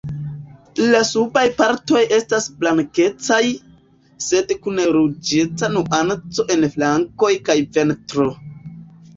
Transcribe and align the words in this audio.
La 0.93 1.01
subaj 1.09 1.43
partoj 1.57 1.99
estas 2.17 2.47
blankecaj, 2.63 3.41
sed 4.29 4.55
kun 4.65 4.81
ruĝeca 4.97 5.71
nuanco 5.77 6.47
en 6.57 6.67
flankoj 6.79 7.33
kaj 7.51 7.59
ventro. 7.79 8.31